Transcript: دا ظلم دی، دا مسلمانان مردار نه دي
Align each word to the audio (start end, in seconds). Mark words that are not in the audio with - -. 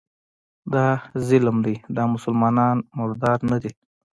دا 0.73 0.87
ظلم 1.27 1.57
دی، 1.65 1.75
دا 1.95 2.03
مسلمانان 2.13 2.77
مردار 2.97 3.39
نه 3.51 3.57
دي 3.63 3.71